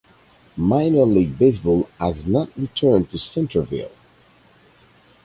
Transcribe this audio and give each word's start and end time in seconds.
Minor 0.57 1.05
league 1.05 1.37
baseball 1.37 1.87
has 1.99 2.25
not 2.25 2.49
returned 2.57 3.11
to 3.11 3.19
Centreville. 3.19 3.91